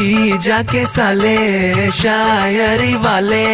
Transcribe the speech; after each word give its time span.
जी 0.00 0.38
जाके 0.38 0.84
साले 0.86 1.90
शायरी 1.92 2.94
वाले। 2.96 3.48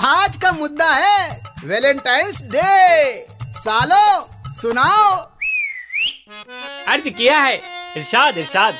आज 0.00 0.36
का 0.36 0.52
मुद्दा 0.52 0.86
है 0.92 1.42
वैलेंटाइंस 1.64 2.40
डे 2.42 2.62
सालो 3.56 4.06
सुनाओ। 4.52 5.10
अर्ज़ 6.88 7.08
किया 7.08 7.38
है 7.38 7.56
इरशाद 7.96 8.38
इरशाद। 8.38 8.78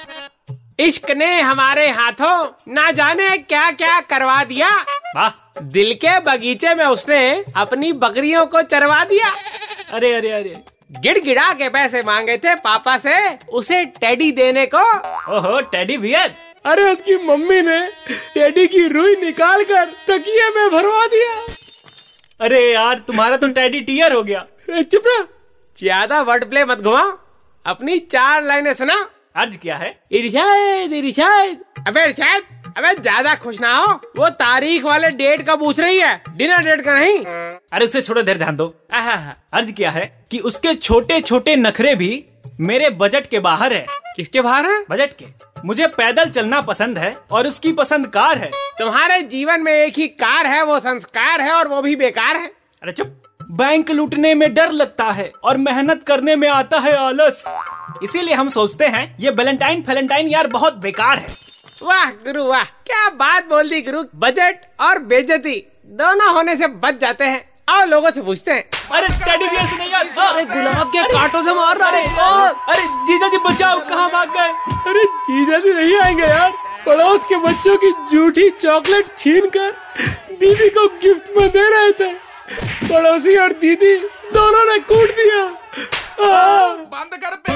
इश्क 0.81 1.11
ने 1.11 1.41
हमारे 1.41 1.89
हाथों 1.91 2.73
ना 2.73 2.91
जाने 2.91 3.29
क्या 3.39 3.71
क्या 3.73 4.01
करवा 4.01 4.43
दिया। 4.45 4.71
वाह 5.17 5.61
दिल 5.61 5.93
के 5.95 6.19
बगीचे 6.21 6.75
में 6.75 6.85
उसने 6.87 7.21
अपनी 7.57 7.93
बकरियों 7.93 8.47
को 8.47 8.63
चरवा 8.63 9.05
दिया। 9.05 9.29
अरे 9.93 10.15
अरे 10.15 10.31
अरे। 10.31 10.57
गिड़गिड़ा 10.91 11.53
के 11.53 11.69
पैसे 11.69 12.03
मांगे 12.03 12.37
थे 12.39 12.55
पापा 12.57 12.97
से 12.99 13.15
उसे 13.51 13.85
टेडी 14.01 14.31
देने 14.33 14.67
को। 14.75 14.83
ओहो 15.37 15.61
टेडी 15.73 15.97
बियर 15.99 16.35
अरे 16.65 16.85
उसकी 16.93 17.17
मम्मी 17.25 17.61
ने 17.63 17.81
टेडी 18.35 18.67
की 18.67 18.87
रुई 18.89 19.17
निकाल 19.17 19.65
कर 19.65 19.85
तकिए 20.09 20.49
में 20.51 20.71
भरवा 20.71 21.07
दिया। 21.07 21.33
अरे 22.41 22.61
यार 22.73 22.99
तुम्हारा 23.07 23.37
तो 23.37 23.49
टेडी 23.49 23.81
टीयर 23.81 24.13
हो 24.13 24.23
गया। 24.23 24.47
चुप 24.83 25.03
रहा। 25.07 25.27
ज़्यादा 25.77 26.21
वर्ड 26.23 26.49
प्ले 26.51 26.65
मत 26.65 26.81
घुमा 26.81 27.03
अपनी 27.65 27.99
चार 27.99 28.43
लाइनें 28.45 28.73
सुना 28.75 28.95
अर्ज़ 29.37 29.57
क्या 29.59 29.77
है? 29.77 29.89
इरशाद 30.13 30.93
इरशाद। 30.95 31.57
अबे 31.89 32.05
इरशाद 32.05 32.43
अबे 32.77 32.93
ज़्यादा 32.95 33.35
खुश 33.35 33.61
ना 33.61 33.77
हो। 33.77 33.93
वो 34.17 34.29
तारीख 34.31 34.85
वाले 34.85 35.09
डेट 35.11 35.43
का 35.43 35.55
पूछ 35.57 35.79
रही 35.81 35.99
है? 35.99 36.23
डिनर 36.31 36.65
डेट 36.65 36.81
का 36.81 36.95
नहीं। 36.95 37.19
अरे 37.73 37.85
उसे 37.85 38.01
छोड़ो 38.03 38.23
देर 38.23 38.39
ध्यान 38.39 38.57
दो। 38.57 38.67
अर्ज़ 38.93 39.71
किया 39.73 39.91
है 39.91 40.05
कि 40.31 40.39
उसके 40.41 40.75
छोटे 40.75 41.21
छोटे 41.21 41.55
नखरे 41.57 41.95
भी 41.95 42.25
मेरे 42.61 42.91
बजट 42.93 43.27
के 43.27 43.41
बाहर 43.41 43.73
है। 43.73 43.87
किसके 44.17 44.41
बाहर 44.41 44.67
है? 44.67 44.85
बजट 44.91 45.13
के। 45.13 45.27
मुझे 45.65 45.87
पैदल 45.87 46.31
चलना 46.31 46.61
पसंद 46.63 46.99
है 46.99 47.17
और 47.31 47.47
उसकी 47.47 47.73
पसंद 47.73 48.07
कार 48.09 48.39
है। 48.39 48.51
तुम्हारे 48.79 49.21
जीवन 49.25 49.63
में 49.63 49.73
एक 49.73 49.99
ही 49.99 50.09
कार 50.17 50.47
है 50.47 50.63
वो 50.65 50.79
संस्कार 50.81 51.41
है 51.41 51.53
और 51.53 51.69
वो 51.69 51.83
भी 51.83 51.97
बेकार 51.97 52.37
है। 52.37 52.47
अरे 52.83 52.93
चुप। 52.93 53.23
बैंक 53.53 53.91
लूटने 53.91 54.35
में 54.35 54.53
डर 54.55 54.73
लगता 54.73 55.11
है 55.13 55.31
और 55.45 55.57
मेहनत 55.59 56.03
करने 56.03 56.37
में 56.37 56.49
आता 56.51 56.79
है 56.79 56.97
आलस। 56.99 57.45
इसीलिए 58.03 58.35
हम 58.35 58.49
सोचते 58.51 58.87
हैं 58.87 59.05
ये 59.21 59.31
वेलेंटाइन 59.33 59.83
फेलेंटाइन 59.83 60.29
यार 60.29 60.47
बहुत 60.49 60.77
बेकार 60.79 61.19
है। 61.19 61.29
वाह 61.83 62.11
गुरु 62.25 62.45
वाह। 62.45 62.65
क्या 62.87 63.09
बात 63.17 63.49
बोल 63.49 63.69
दी 63.71 63.81
गुरु। 63.83 64.03
बजट 64.17 64.61
और 64.81 64.99
बेजती 65.09 65.55
दोनों 65.99 66.33
होने 66.35 66.57
से 66.57 66.67
बच 66.85 66.99
जाते 67.01 67.25
हैं 67.25 67.43
आओ 67.69 67.85
लोगों 67.87 68.11
से 68.11 68.23
पूछते 68.23 68.51
हैं। 68.51 68.63
अरे 68.93 69.09
टेडी 69.25 69.47
बियर 69.47 69.67
से 69.67 69.77
नहीं 69.77 69.91
यार। 69.93 70.07
अरे 70.27 70.45
गुलाब 70.45 70.89
के 70.89 71.03
कांटों 71.13 71.43
से 71.43 71.55
मार 71.55 71.77
रहा 71.79 71.91
है। 71.91 72.05
अरे 72.69 72.83
जीजा 73.09 73.29
जी 73.29 73.39
बचाओ 73.47 73.81
कहाँ 73.89 74.09
भाग 74.11 74.33
गए? 74.37 74.49
अरे 74.91 75.05
जीजा 75.29 75.59
जी 75.59 75.73
नहीं 75.73 75.97
आएँगे 76.01 76.23
यार। 76.23 76.53
पड़ोस 76.87 77.25
के 77.25 77.37
बच्चों 77.47 77.77
की 77.77 77.91
जूठी 78.11 78.49
चॉकलेट 78.61 79.17
छीन 79.19 79.49
कर 79.57 79.71
दीदी 80.33 80.69
को 80.69 80.87
गिफ्ट 81.03 81.37
में 81.39 81.49
दे 81.51 81.69
रहे 81.71 81.91
थे। 82.01 82.13
पड़ोसी 82.89 83.37
और 83.37 83.53
दीदी 83.61 83.97
दोनों 84.35 84.65
ने 84.65 84.79
कूट 84.91 85.17
दिया। 85.17 85.45
बंद 86.21 87.21
कर 87.25 87.35
पे। 87.37 87.56